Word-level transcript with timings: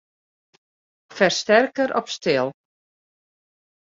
Fersterker 1.17 1.93
op 1.99 2.09
stil. 2.13 2.51